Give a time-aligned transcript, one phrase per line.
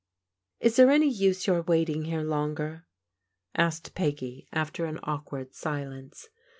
[0.59, 2.87] "Is there any use your waiting here longer?"
[3.55, 6.27] asked Peggy after an awkward silence.